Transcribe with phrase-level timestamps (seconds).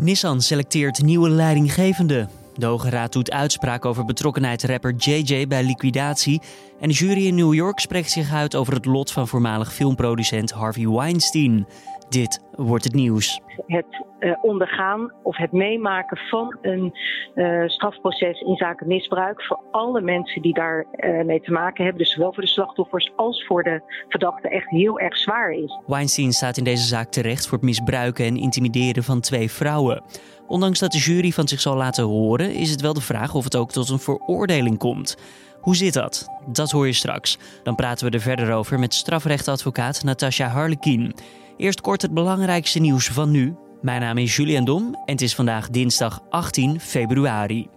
[0.00, 2.28] Nissan selecteert nieuwe leidinggevende.
[2.54, 6.40] De Hoge Raad doet uitspraak over betrokkenheid rapper JJ bij liquidatie.
[6.80, 10.50] En de jury in New York spreekt zich uit over het lot van voormalig filmproducent
[10.50, 11.66] Harvey Weinstein.
[12.10, 13.40] Dit wordt het nieuws.
[13.66, 16.92] Het uh, ondergaan of het meemaken van een
[17.34, 22.02] uh, strafproces in zaken misbruik voor alle mensen die daar uh, mee te maken hebben,
[22.02, 25.78] dus zowel voor de slachtoffers als voor de verdachten, echt heel erg zwaar is.
[25.86, 30.02] Weinstein staat in deze zaak terecht voor het misbruiken en intimideren van twee vrouwen.
[30.46, 33.44] Ondanks dat de jury van zich zal laten horen, is het wel de vraag of
[33.44, 35.16] het ook tot een veroordeling komt.
[35.60, 36.28] Hoe zit dat?
[36.46, 37.38] Dat hoor je straks.
[37.62, 41.14] Dan praten we er verder over met strafrechtadvocaat Natasja Harlekin.
[41.60, 43.54] Eerst kort het belangrijkste nieuws van nu.
[43.82, 47.68] Mijn naam is Julian Dom en het is vandaag dinsdag 18 februari.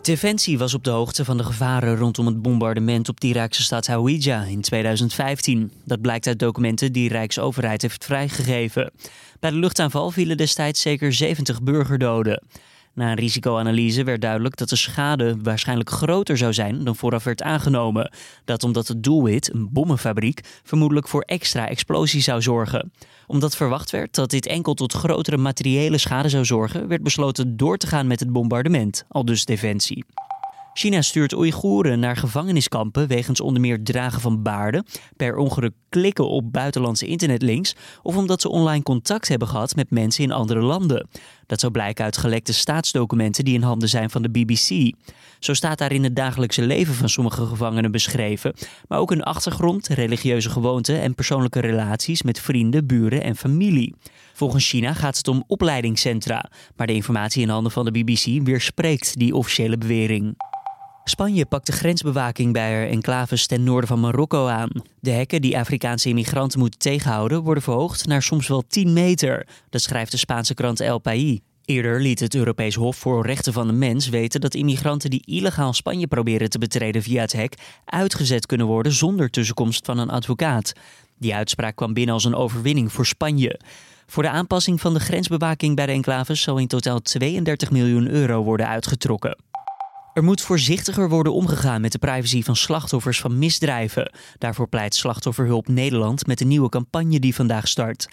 [0.00, 3.86] Defensie was op de hoogte van de gevaren rondom het bombardement op de Iraakse stad
[3.86, 5.72] Hawija in 2015.
[5.84, 8.92] Dat blijkt uit documenten die Rijksoverheid heeft vrijgegeven.
[9.40, 12.42] Bij de luchtaanval vielen destijds zeker 70 burgerdoden.
[12.96, 17.42] Na een risicoanalyse werd duidelijk dat de schade waarschijnlijk groter zou zijn dan vooraf werd
[17.42, 18.12] aangenomen.
[18.44, 22.92] Dat omdat het doelwit, een bommenfabriek, vermoedelijk voor extra explosie zou zorgen.
[23.26, 27.76] Omdat verwacht werd dat dit enkel tot grotere materiële schade zou zorgen, werd besloten door
[27.76, 30.04] te gaan met het bombardement, al dus Defensie.
[30.78, 36.52] China stuurt Oeigoeren naar gevangeniskampen wegens onder meer dragen van baarden, per ongeluk klikken op
[36.52, 41.08] buitenlandse internetlinks of omdat ze online contact hebben gehad met mensen in andere landen.
[41.46, 44.94] Dat zou blijken uit gelekte staatsdocumenten die in handen zijn van de BBC.
[45.38, 48.54] Zo staat daarin het dagelijkse leven van sommige gevangenen beschreven,
[48.88, 53.94] maar ook hun achtergrond, religieuze gewoonten en persoonlijke relaties met vrienden, buren en familie.
[54.32, 59.18] Volgens China gaat het om opleidingscentra, maar de informatie in handen van de BBC weerspreekt
[59.18, 60.36] die officiële bewering.
[61.08, 64.70] Spanje pakt de grensbewaking bij haar enclaves ten noorden van Marokko aan.
[65.00, 69.46] De hekken die Afrikaanse immigranten moeten tegenhouden worden verhoogd naar soms wel 10 meter.
[69.70, 71.38] Dat schrijft de Spaanse krant El País.
[71.64, 75.72] Eerder liet het Europees Hof voor Rechten van de Mens weten dat immigranten die illegaal
[75.72, 77.54] Spanje proberen te betreden via het hek
[77.84, 80.72] uitgezet kunnen worden zonder tussenkomst van een advocaat.
[81.18, 83.60] Die uitspraak kwam binnen als een overwinning voor Spanje.
[84.06, 88.42] Voor de aanpassing van de grensbewaking bij de enclaves zal in totaal 32 miljoen euro
[88.42, 89.36] worden uitgetrokken.
[90.16, 94.12] Er moet voorzichtiger worden omgegaan met de privacy van slachtoffers van misdrijven.
[94.38, 98.08] Daarvoor pleit Slachtofferhulp Nederland met een nieuwe campagne die vandaag start.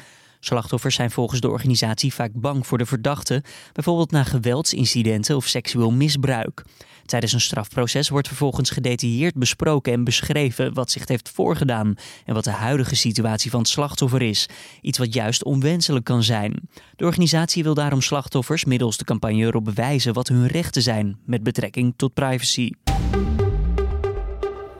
[0.45, 3.43] Slachtoffers zijn volgens de organisatie vaak bang voor de verdachte,
[3.73, 6.63] bijvoorbeeld na geweldsincidenten of seksueel misbruik.
[7.05, 11.95] Tijdens een strafproces wordt vervolgens gedetailleerd besproken en beschreven wat zich heeft voorgedaan
[12.25, 14.49] en wat de huidige situatie van het slachtoffer is.
[14.81, 16.69] Iets wat juist onwenselijk kan zijn.
[16.95, 21.43] De organisatie wil daarom slachtoffers middels de campagne erop bewijzen wat hun rechten zijn met
[21.43, 22.71] betrekking tot privacy.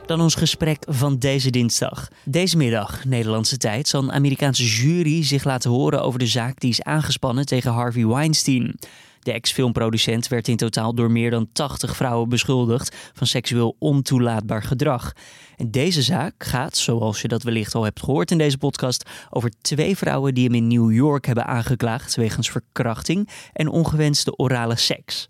[0.05, 2.07] Dan ons gesprek van deze dinsdag.
[2.25, 6.69] Deze middag, Nederlandse tijd, zal een Amerikaanse jury zich laten horen over de zaak die
[6.69, 8.75] is aangespannen tegen Harvey Weinstein.
[9.19, 15.13] De ex-filmproducent werd in totaal door meer dan 80 vrouwen beschuldigd van seksueel ontoelaatbaar gedrag.
[15.57, 19.51] En deze zaak gaat, zoals je dat wellicht al hebt gehoord in deze podcast, over
[19.61, 25.27] twee vrouwen die hem in New York hebben aangeklaagd wegens verkrachting en ongewenste orale seks.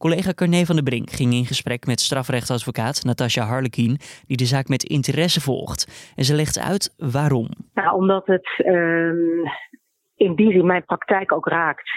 [0.00, 4.68] Collega Carné van der Brink ging in gesprek met strafrechtadvocaat Natasja Harlekin, die de zaak
[4.68, 6.12] met interesse volgt.
[6.16, 7.48] En ze legt uit waarom.
[7.74, 9.44] Nou, omdat het uh,
[10.16, 11.90] in die zin mijn praktijk ook raakt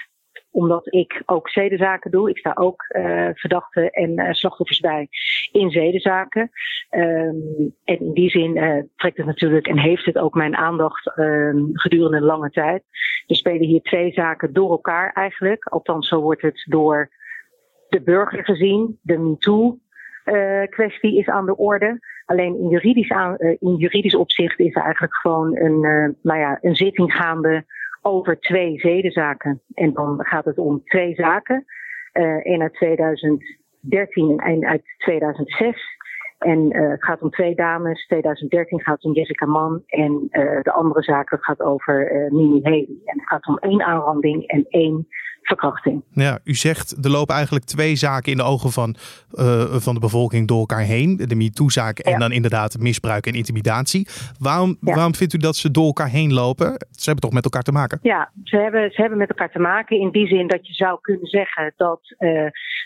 [0.51, 2.29] omdat ik ook zedenzaken doe.
[2.29, 5.07] Ik sta ook uh, verdachten en uh, slachtoffers bij
[5.51, 6.49] in zedenzaken.
[6.91, 11.17] Um, en in die zin uh, trekt het natuurlijk en heeft het ook mijn aandacht
[11.17, 12.83] um, gedurende een lange tijd.
[13.27, 15.65] Er spelen hier twee zaken door elkaar eigenlijk.
[15.65, 17.09] Althans, zo wordt het door
[17.93, 18.99] de burger gezien.
[19.01, 19.77] De MeToo
[20.69, 21.99] kwestie is aan de orde.
[22.25, 25.79] Alleen in juridisch, aan, in juridisch opzicht is er eigenlijk gewoon een,
[26.21, 27.65] nou ja, een zitting gaande
[28.01, 29.61] over twee zedenzaken.
[29.73, 31.65] En dan gaat het om twee zaken.
[32.43, 36.01] Één uit 2013 en uit 2006.
[36.43, 38.05] En uh, het gaat om twee dames.
[38.05, 39.83] 2013 gaat het om Jessica Mann.
[39.85, 42.87] En uh, de andere zaak gaat over uh, Mimi Haley.
[43.05, 45.07] En het gaat om één aanranding en één
[45.41, 46.03] verkrachting.
[46.11, 48.95] Ja, u zegt er lopen eigenlijk twee zaken in de ogen van,
[49.79, 51.17] van de bevolking door elkaar heen.
[51.17, 54.07] De MeToo-zaak en dan inderdaad misbruik en intimidatie.
[54.39, 54.93] Waarom, ja.
[54.93, 56.65] waarom vindt u dat ze door elkaar heen lopen?
[56.91, 57.99] Ze hebben toch met elkaar te maken?
[58.01, 60.97] Ja, ze hebben, ze hebben met elkaar te maken in die zin dat je zou
[61.01, 62.15] kunnen zeggen dat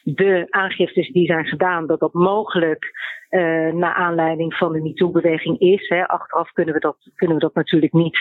[0.03, 2.91] de aangiftes die zijn gedaan, dat dat mogelijk
[3.29, 5.87] uh, naar aanleiding van de MeToo-beweging is.
[5.89, 6.07] Hè.
[6.07, 8.17] Achteraf kunnen we, dat, kunnen we dat natuurlijk niet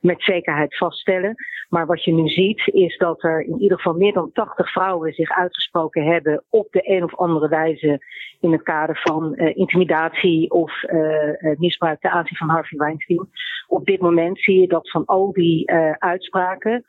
[0.00, 1.34] met zekerheid vaststellen.
[1.68, 5.12] Maar wat je nu ziet is dat er in ieder geval meer dan 80 vrouwen
[5.12, 8.00] zich uitgesproken hebben op de een of andere wijze
[8.40, 13.28] in het kader van uh, intimidatie of uh, misbruik ten aanzien van Harvey Weinstein.
[13.66, 16.84] Op dit moment zie je dat van al die uitspraken,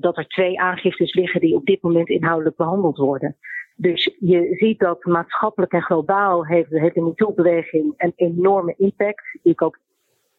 [0.00, 3.36] dat er twee aangiftes liggen die op dit moment inhoudelijk behandeld worden.
[3.80, 9.38] Dus je ziet dat maatschappelijk en globaal heeft, de MeToo-beweging een enorme impact.
[9.42, 9.78] Die ik ook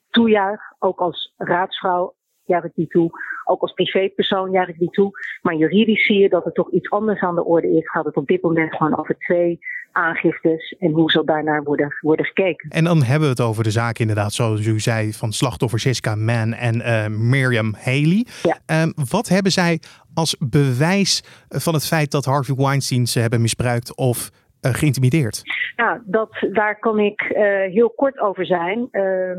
[0.10, 2.14] toejuich, ook als raadsvrouw
[2.46, 3.10] juich ik die toe.
[3.46, 5.12] Ook als privépersoon juich ik die toe.
[5.42, 7.90] Maar juridisch zie je dat er toch iets anders aan de orde is.
[7.90, 9.60] Gaat het op dit moment gewoon over twee
[9.92, 12.70] aangiftes en hoe zal daarnaar worden, worden gekeken.
[12.70, 16.16] En dan hebben we het over de zaak inderdaad, zoals u zei, van slachtoffer Jessica
[16.16, 18.26] Mann en uh, Miriam Haley.
[18.44, 18.82] Ja.
[18.82, 19.80] Um, wat hebben zij
[20.14, 24.30] als bewijs van het feit dat Harvey Weinstein ze hebben misbruikt of
[24.62, 25.42] uh, geïntimideerd?
[25.76, 27.38] Ja, dat, daar kan ik uh,
[27.74, 28.88] heel kort over zijn.
[28.92, 29.38] Uh,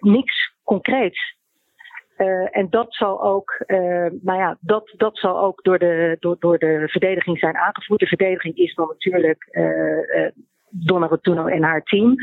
[0.00, 1.36] niks concreets.
[2.24, 6.36] Uh, en dat zal ook, uh, nou ja, dat, dat zal ook door de, door,
[6.38, 8.00] door de verdediging zijn aangevoerd.
[8.00, 10.28] De verdediging is dan natuurlijk uh,
[10.68, 12.14] Donna Rotuno en haar team,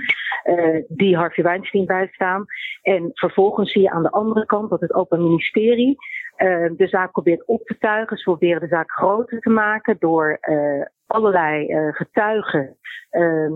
[0.88, 2.46] die Harvey Weinstein bijstaan.
[2.82, 5.96] En vervolgens zie je aan de andere kant dat het Open Ministerie
[6.76, 8.18] de zaak probeert op te tuigen.
[8.18, 10.40] Ze proberen de zaak groter te maken door
[11.08, 12.78] allerlei getuigen
[13.10, 13.54] ehm,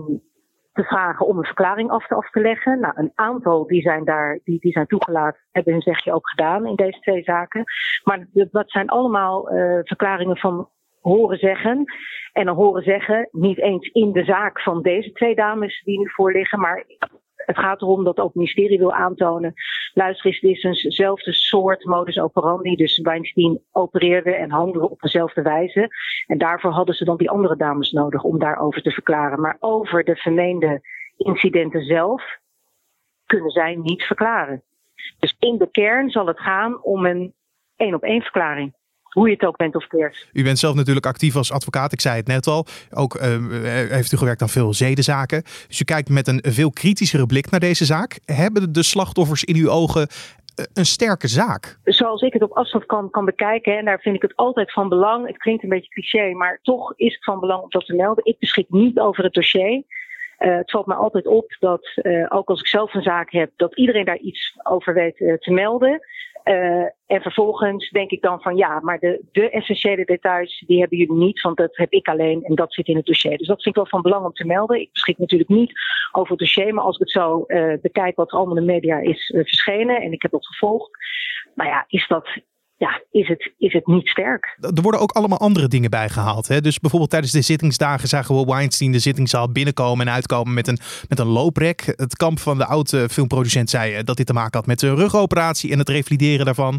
[0.76, 2.80] te vragen om een verklaring af te, af te leggen.
[2.80, 6.66] Nou, een aantal die zijn daar, die, die zijn toegelaten, hebben hun zegje ook gedaan
[6.66, 7.64] in deze twee zaken.
[8.04, 10.68] Maar dat zijn allemaal uh, verklaringen van
[11.00, 11.84] horen zeggen.
[12.32, 16.10] En dan horen zeggen, niet eens in de zaak van deze twee dames die nu
[16.10, 16.84] voorliggen, maar
[17.46, 19.54] het gaat erom dat ook het ministerie wil aantonen.
[19.94, 22.76] Luister eens, dit is eenzelfde soort modus operandi.
[22.76, 25.88] Dus Weinstein opereerde en handelde op dezelfde wijze.
[26.26, 29.40] En daarvoor hadden ze dan die andere dames nodig om daarover te verklaren.
[29.40, 30.80] Maar over de vermeende
[31.16, 32.38] incidenten zelf
[33.26, 34.62] kunnen zij niet verklaren.
[35.18, 37.34] Dus in de kern zal het gaan om een
[37.76, 38.75] één op één verklaring
[39.16, 40.28] hoe je het ook bent of keert.
[40.32, 42.66] U bent zelf natuurlijk actief als advocaat, ik zei het net al.
[42.90, 43.22] Ook uh,
[43.90, 45.42] heeft u gewerkt aan veel zedenzaken.
[45.68, 48.18] Dus u kijkt met een veel kritischere blik naar deze zaak.
[48.24, 51.78] Hebben de slachtoffers in uw ogen eh, een sterke zaak?
[51.84, 54.88] Zoals ik het op afstand kan, kan bekijken, en daar vind ik het altijd van
[54.88, 55.26] belang.
[55.26, 58.24] Het klinkt een beetje cliché, maar toch is het van belang om dat te melden.
[58.24, 59.82] Ik beschik niet over het dossier.
[60.38, 63.50] Uh, het valt me altijd op dat, uh, ook als ik zelf een zaak heb,
[63.56, 66.00] dat iedereen daar iets over weet uh, te melden.
[66.48, 70.98] Uh, en vervolgens denk ik dan van ja, maar de, de essentiële details die hebben
[70.98, 73.38] jullie niet, want dat heb ik alleen en dat zit in het dossier.
[73.38, 74.80] Dus dat vind ik wel van belang om te melden.
[74.80, 75.72] Ik beschik natuurlijk niet
[76.12, 78.72] over het dossier, maar als ik het zo uh, bekijk wat er allemaal in de
[78.72, 80.90] media is uh, verschenen en ik heb dat gevolgd,
[81.54, 82.28] nou ja, is dat
[82.78, 84.56] ja, is het, is het niet sterk.
[84.60, 86.48] Er worden ook allemaal andere dingen bijgehaald.
[86.48, 86.60] Hè?
[86.60, 90.78] Dus bijvoorbeeld tijdens de zittingsdagen zagen we Weinstein de zittingszaal binnenkomen en uitkomen met een,
[91.08, 91.82] met een looprek.
[91.86, 94.94] Het kamp van de oude filmproducent zei eh, dat dit te maken had met de
[94.94, 96.72] rugoperatie en het revalideren daarvan.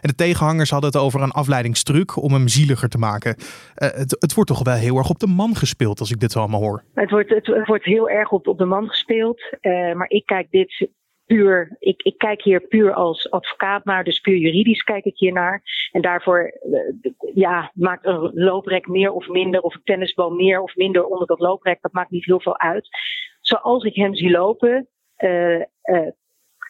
[0.00, 3.36] En de tegenhangers hadden het over een afleidingstruc om hem zieliger te maken.
[3.38, 3.44] Uh,
[3.88, 6.60] het, het wordt toch wel heel erg op de man gespeeld als ik dit allemaal
[6.60, 6.84] hoor.
[6.94, 9.42] Het wordt, het, het wordt heel erg op, op de man gespeeld.
[9.60, 10.88] Uh, maar ik kijk dit
[11.26, 15.32] puur, ik, ik kijk hier puur als advocaat naar, dus puur juridisch kijk ik hier
[15.32, 15.62] naar.
[15.92, 20.76] En daarvoor uh, ja, maakt een looprek meer of minder, of een tennisboom meer of
[20.76, 22.88] minder onder dat looprek, dat maakt niet heel veel uit.
[23.40, 24.88] Zoals ik hem zie lopen,
[25.18, 26.08] uh, uh,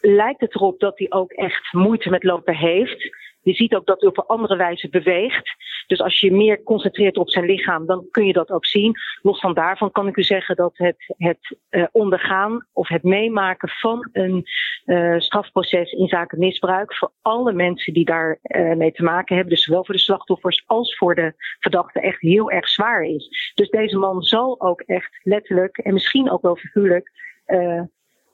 [0.01, 3.17] lijkt het erop dat hij ook echt moeite met lopen heeft.
[3.45, 5.51] Je ziet ook dat hij op een andere wijze beweegt.
[5.87, 8.95] Dus als je meer concentreert op zijn lichaam, dan kun je dat ook zien.
[9.23, 13.69] Los van daarvan kan ik u zeggen dat het, het uh, ondergaan of het meemaken
[13.69, 14.45] van een
[14.87, 19.55] uh, strafproces in zaken misbruik voor alle mensen die daar uh, mee te maken hebben,
[19.55, 23.53] dus zowel voor de slachtoffers als voor de verdachten, echt heel erg zwaar is.
[23.55, 27.11] Dus deze man zal ook echt letterlijk en misschien ook wel figuurlijk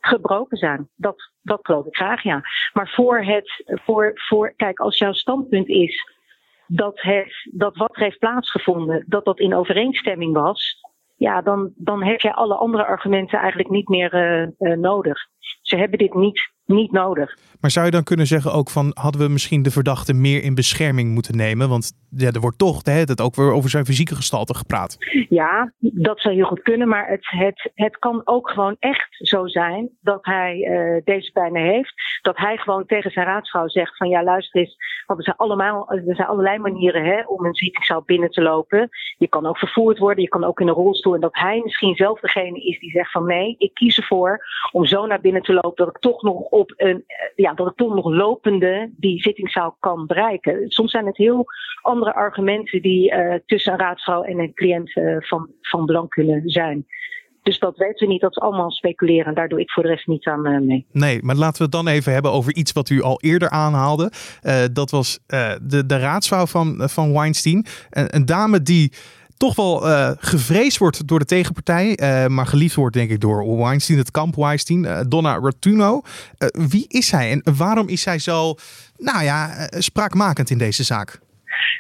[0.01, 0.89] gebroken zijn.
[0.97, 2.43] Dat, dat geloof ik graag, ja.
[2.73, 6.19] Maar voor het, voor, voor, kijk, als jouw standpunt is
[6.67, 10.81] dat, het, dat wat er heeft plaatsgevonden, dat dat in overeenstemming was,
[11.17, 15.19] ja, dan, dan heb je alle andere argumenten eigenlijk niet meer uh, uh, nodig.
[15.71, 17.37] Ze hebben dit niet niet nodig.
[17.61, 20.55] Maar zou je dan kunnen zeggen ook van hadden we misschien de verdachte meer in
[20.55, 21.69] bescherming moeten nemen?
[21.69, 24.97] Want ja, er wordt toch het ook weer over zijn fysieke gestalte gepraat.
[25.29, 26.89] Ja, dat zou heel goed kunnen.
[26.89, 31.63] Maar het, het, het kan ook gewoon echt zo zijn dat hij uh, deze pijnen
[31.63, 31.95] heeft.
[32.23, 34.77] Dat hij gewoon tegen zijn raadsvrouw zegt van ja luister eens.
[35.07, 38.89] Want er zijn, allemaal, er zijn allerlei manieren hè, om een ziekenzaal binnen te lopen.
[39.19, 41.15] Je kan ook vervoerd worden, je kan ook in een rolstoel.
[41.15, 44.87] En dat hij misschien zelf degene is die zegt van nee, ik kies ervoor om
[44.87, 47.95] zo naar binnen te lopen dat ik toch nog op een, ja, dat ik toch
[47.95, 50.71] nog lopende die zittingszaal kan bereiken.
[50.71, 51.45] Soms zijn het heel
[51.83, 56.43] andere argumenten die uh, tussen een raadsvrouw en een cliënt uh, van, van belang kunnen
[56.45, 56.87] zijn.
[57.43, 58.21] Dus dat weten we niet.
[58.21, 59.35] Dat is allemaal speculeren.
[59.35, 60.87] Daar doe ik voor de rest niet aan mee.
[60.93, 64.13] Nee, maar laten we het dan even hebben over iets wat u al eerder aanhaalde.
[64.73, 67.67] Dat was de, de raadsvrouw van, van Weinstein.
[67.91, 68.93] Een dame die
[69.41, 73.57] toch wel uh, gevreesd wordt door de tegenpartij, uh, maar geliefd wordt denk ik door
[73.57, 76.01] Weinstein, het kamp Weinstein, uh, Donna Rotuno.
[76.73, 78.55] wie is zij en waarom is zij zo,
[78.97, 81.19] nou ja, spraakmakend in deze zaak?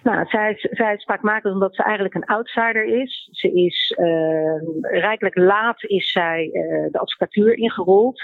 [0.03, 3.29] Nou, zij is, zij is spraakmakend omdat ze eigenlijk een outsider is.
[3.33, 3.95] Ze is
[4.81, 6.51] rijkelijk laat is zij
[6.93, 8.23] de advocatuur ingerold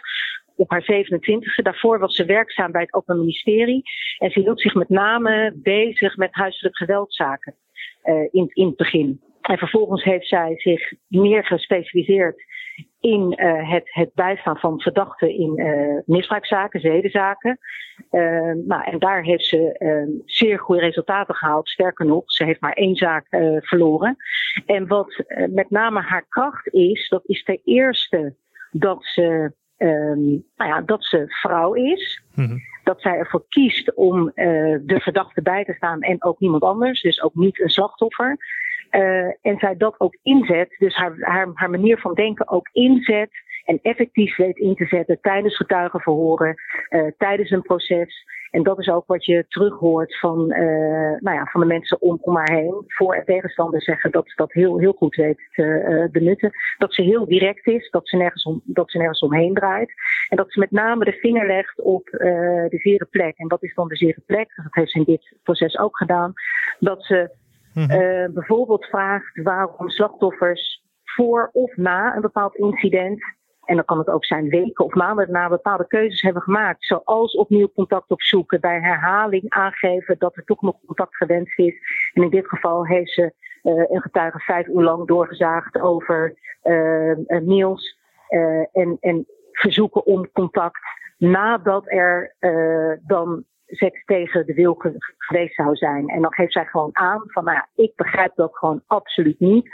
[0.56, 1.62] op haar 27e.
[1.62, 3.82] Daarvoor was ze werkzaam bij het Openbaar Ministerie.
[4.18, 7.54] En ze hield zich met name bezig met huiselijk geweldzaken
[8.30, 9.20] in, in het begin.
[9.40, 12.44] En vervolgens heeft zij zich meer gespecialiseerd
[13.00, 17.58] in uh, het, het bijstaan van verdachten in uh, misbruikzaken, zedenzaken.
[18.66, 21.68] Nou, en daar heeft ze zeer goede resultaten gehaald.
[21.68, 23.26] Sterker nog, ze heeft maar één zaak
[23.60, 24.16] verloren.
[24.66, 28.34] En wat met name haar kracht is, dat is ten eerste
[28.70, 29.52] dat ze,
[30.56, 32.22] nou ja, dat ze vrouw is.
[32.34, 32.58] Mm-hmm.
[32.86, 37.00] Dat zij ervoor kiest om de verdachte bij te staan en ook niemand anders.
[37.02, 38.38] Dus ook niet een slachtoffer.
[38.90, 43.30] Uh, en zij dat ook inzet, dus haar, haar, haar manier van denken ook inzet
[43.64, 46.54] en effectief weet in te zetten tijdens getuigenverhoren,
[46.90, 48.24] uh, tijdens een proces.
[48.50, 50.58] En dat is ook wat je terughoort van, uh,
[51.18, 52.84] nou ja, van de mensen om, om haar heen.
[52.86, 56.50] Voor- en tegenstanders zeggen dat ze dat heel, heel goed weet te benutten.
[56.78, 59.92] Dat ze heel direct is, dat ze, nergens om, dat ze nergens omheen draait.
[60.28, 63.38] En dat ze met name de vinger legt op de zere plek.
[63.38, 64.52] En wat is dan de zere plek?
[64.56, 66.32] Dat heeft ze in dit proces ook gedaan.
[66.78, 67.30] Dat ze
[67.76, 68.00] Mhm.
[68.00, 73.20] Uh, bijvoorbeeld vraagt waarom slachtoffers voor of na een bepaald incident,
[73.66, 76.84] en dan kan het ook zijn weken of maanden na, bepaalde keuzes hebben gemaakt.
[76.84, 81.74] Zoals opnieuw contact opzoeken, bij herhaling aangeven dat er toch nog contact gewenst is.
[82.12, 83.32] En in dit geval heeft ze
[83.62, 87.98] uh, een getuige vijf uur lang doorgezaagd over uh, Niels.
[88.72, 90.80] en, en verzoeken om contact
[91.18, 92.34] nadat er
[93.06, 94.76] dan seks tegen de wil
[95.18, 96.08] geweest zou zijn.
[96.08, 99.68] En dan geeft zij gewoon aan van, nou ja, ik begrijp dat gewoon absoluut niet.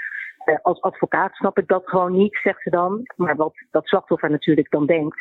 [0.45, 3.07] Uh, als advocaat snap ik dat gewoon niet, zegt ze dan.
[3.17, 5.21] Maar wat dat slachtoffer natuurlijk dan denkt.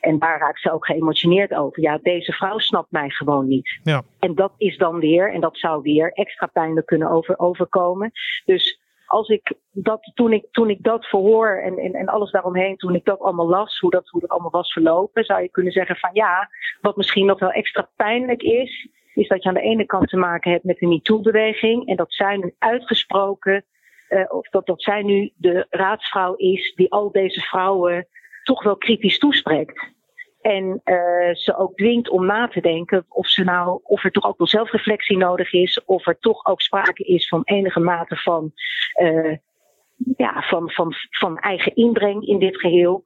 [0.00, 1.82] En daar raakt ze ook geëmotioneerd over.
[1.82, 3.80] Ja, deze vrouw snapt mij gewoon niet.
[3.82, 4.02] Ja.
[4.18, 8.10] En dat is dan weer, en dat zou weer extra pijnlijk kunnen over, overkomen.
[8.44, 12.76] Dus als ik dat, toen ik, toen ik dat verhoor en, en, en alles daaromheen,
[12.76, 15.72] toen ik dat allemaal las, hoe dat, hoe dat allemaal was verlopen, zou je kunnen
[15.72, 16.48] zeggen van ja,
[16.80, 20.16] wat misschien nog wel extra pijnlijk is, is dat je aan de ene kant te
[20.16, 23.64] maken hebt met de MeToo-beweging en dat zij nu uitgesproken,
[24.28, 28.06] of dat, dat zij nu de raadsvrouw is die al deze vrouwen
[28.42, 29.88] toch wel kritisch toespreekt.
[30.40, 34.24] En uh, ze ook dwingt om na te denken of, ze nou, of er toch
[34.24, 35.84] ook wel zelfreflectie nodig is.
[35.84, 38.52] Of er toch ook sprake is van enige mate van,
[39.02, 39.36] uh,
[40.16, 43.02] ja, van, van, van eigen inbreng in dit geheel.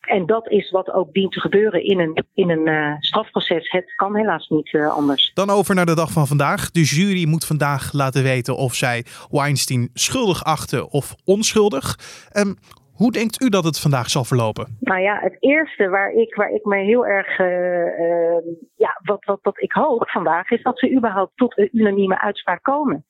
[0.00, 3.70] En dat is wat ook dient te gebeuren in een, in een uh, strafproces.
[3.70, 5.30] Het kan helaas niet anders.
[5.34, 6.70] Dan over naar de dag van vandaag.
[6.70, 11.98] De jury moet vandaag laten weten of zij Weinstein schuldig achten of onschuldig.
[12.36, 12.56] Um,
[12.92, 14.76] hoe denkt u dat het vandaag zal verlopen?
[14.80, 17.38] Nou ja, het eerste waar ik, waar ik me heel erg.
[17.38, 21.68] Uh, uh, ja, wat, wat, wat ik hoop vandaag is dat ze überhaupt tot een
[21.72, 23.04] unanieme uitspraak komen.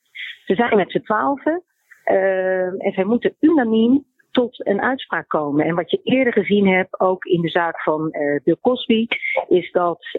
[0.45, 1.63] Ze zijn met z'n twaalfen
[2.79, 5.65] en zij moeten unaniem tot een uitspraak komen.
[5.65, 8.11] En wat je eerder gezien hebt, ook in de zaak van
[8.45, 9.07] Bill Cosby,
[9.49, 10.19] is dat,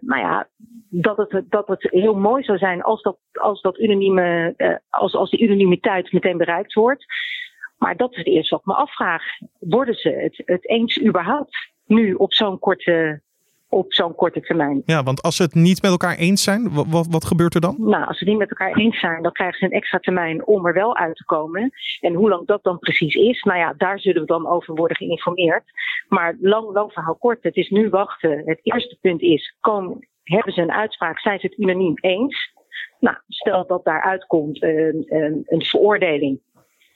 [0.00, 0.48] nou ja,
[0.88, 4.54] dat, het, dat het heel mooi zou zijn als dat, als dat unanieme,
[4.88, 7.04] als, als die unanimiteit meteen bereikt wordt.
[7.78, 9.22] Maar dat is het eerste wat ik me afvraag.
[9.58, 11.56] Worden ze het, het eens überhaupt
[11.86, 13.22] nu op zo'n korte,
[13.68, 14.82] op zo'n korte termijn?
[14.84, 17.74] Ja, want als ze het niet met elkaar eens zijn, wat, wat, gebeurt er dan?
[17.78, 20.46] Nou, als ze het niet met elkaar eens zijn, dan krijgen ze een extra termijn
[20.46, 21.70] om er wel uit te komen.
[22.00, 24.96] En hoe lang dat dan precies is, nou ja, daar zullen we dan over worden
[24.96, 25.64] geïnformeerd.
[26.08, 28.42] Maar lang, lang verhaal kort, het is nu wachten.
[28.44, 32.54] Het eerste punt is, komen, hebben ze een uitspraak, zijn ze het unaniem eens?
[33.00, 36.40] Nou, stel dat daaruit komt een, een, een veroordeling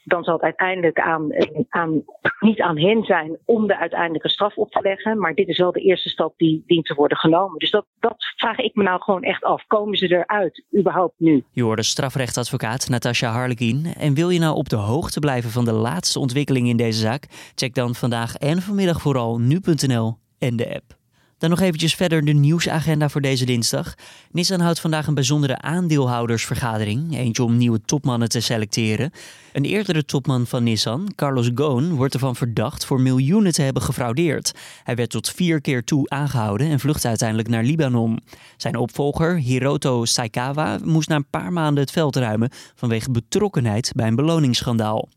[0.03, 1.29] dan zal het uiteindelijk aan,
[1.69, 2.03] aan,
[2.39, 5.19] niet aan hen zijn om de uiteindelijke straf op te leggen.
[5.19, 7.59] Maar dit is wel de eerste stap die dient te worden genomen.
[7.59, 9.65] Dus dat, dat vraag ik me nou gewoon echt af.
[9.67, 11.43] Komen ze eruit, überhaupt nu?
[11.51, 13.85] Je hoorde strafrechtadvocaat Natasja Harlekin.
[13.97, 17.25] En wil je nou op de hoogte blijven van de laatste ontwikkelingen in deze zaak?
[17.55, 21.00] Check dan vandaag en vanmiddag vooral nu.nl en de app.
[21.41, 23.93] Dan nog eventjes verder de nieuwsagenda voor deze dinsdag.
[24.31, 27.17] Nissan houdt vandaag een bijzondere aandeelhoudersvergadering.
[27.17, 29.11] Eentje om nieuwe topmannen te selecteren.
[29.53, 34.51] Een eerdere topman van Nissan, Carlos Ghosn, wordt ervan verdacht voor miljoenen te hebben gefraudeerd.
[34.83, 38.19] Hij werd tot vier keer toe aangehouden en vluchtte uiteindelijk naar Libanon.
[38.57, 44.07] Zijn opvolger, Hiroto Saikawa, moest na een paar maanden het veld ruimen vanwege betrokkenheid bij
[44.07, 45.09] een beloningsschandaal.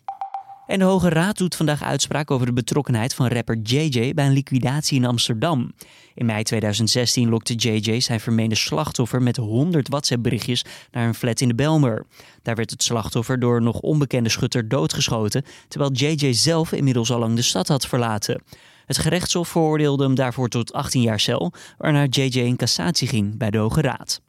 [0.66, 4.32] En de Hoge Raad doet vandaag uitspraak over de betrokkenheid van rapper JJ bij een
[4.32, 5.72] liquidatie in Amsterdam.
[6.14, 11.48] In mei 2016 lokte JJ zijn vermeende slachtoffer met 100 WhatsApp-berichtjes naar een flat in
[11.48, 12.06] de Belmer.
[12.42, 17.18] Daar werd het slachtoffer door een nog onbekende schutter doodgeschoten, terwijl JJ zelf inmiddels al
[17.18, 18.42] lang de stad had verlaten.
[18.86, 23.50] Het gerechtshof veroordeelde hem daarvoor tot 18 jaar cel, waarna JJ in cassatie ging bij
[23.50, 24.20] de Hoge Raad.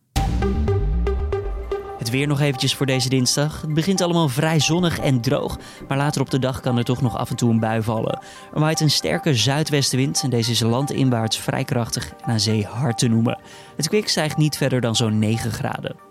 [2.10, 3.62] Weer nog eventjes voor deze dinsdag.
[3.62, 5.58] Het begint allemaal vrij zonnig en droog,
[5.88, 8.20] maar later op de dag kan er toch nog af en toe een bui vallen.
[8.54, 12.98] Er waait een sterke zuidwestenwind en deze is landinwaarts vrij krachtig en aan zee hard
[12.98, 13.40] te noemen.
[13.76, 16.06] Het kwik stijgt niet verder dan zo'n 9 graden.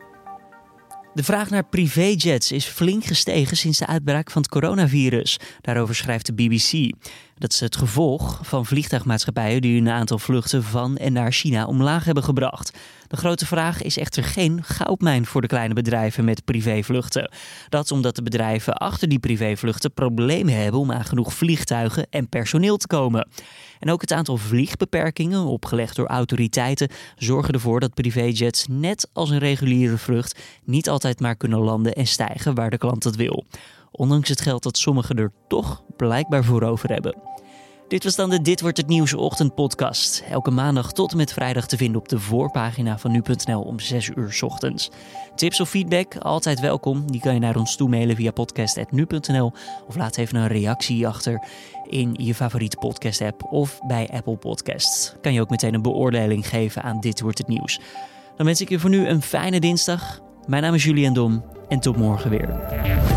[1.14, 5.38] De vraag naar privéjets is flink gestegen sinds de uitbraak van het coronavirus.
[5.60, 6.92] Daarover schrijft de BBC.
[7.38, 12.04] Dat is het gevolg van vliegtuigmaatschappijen die een aantal vluchten van en naar China omlaag
[12.04, 12.78] hebben gebracht.
[13.14, 17.30] De grote vraag is echter geen goudmijn voor de kleine bedrijven met privévluchten.
[17.68, 22.76] Dat omdat de bedrijven achter die privévluchten problemen hebben om aan genoeg vliegtuigen en personeel
[22.76, 23.28] te komen.
[23.78, 29.38] En ook het aantal vliegbeperkingen, opgelegd door autoriteiten, zorgen ervoor dat privéjets net als een
[29.38, 33.44] reguliere vlucht niet altijd maar kunnen landen en stijgen waar de klant het wil.
[33.90, 37.16] Ondanks het geld dat sommigen er toch blijkbaar voor over hebben.
[37.88, 40.24] Dit was dan de Dit wordt het nieuws ochtendpodcast.
[40.30, 44.10] Elke maandag tot en met vrijdag te vinden op de voorpagina van nu.nl om 6
[44.14, 44.90] uur ochtends.
[45.34, 47.10] Tips of feedback, altijd welkom.
[47.10, 49.52] Die kan je naar ons toe mailen via podcast.nu.nl
[49.86, 51.46] of laat even een reactie achter
[51.88, 55.14] in je favoriete podcast app of bij Apple Podcasts.
[55.20, 57.80] Kan je ook meteen een beoordeling geven aan Dit wordt het nieuws.
[58.36, 60.20] Dan wens ik je voor nu een fijne dinsdag.
[60.46, 63.13] Mijn naam is Julian Dom en tot morgen weer.